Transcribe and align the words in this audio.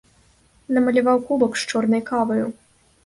Намаляваў 0.77 1.21
кубак 1.27 1.53
з 1.65 1.69
чорнай 1.75 2.03
каваю. 2.11 2.45